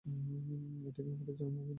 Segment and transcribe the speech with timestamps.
[0.87, 1.69] এটা কী আমাদের জন্মভূমি নয়?